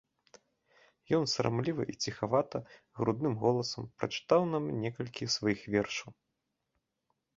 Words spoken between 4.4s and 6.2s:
нам некалькі сваіх вершаў.